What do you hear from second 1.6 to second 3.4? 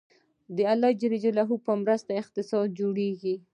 په مرسته اقتصاد جوړیږي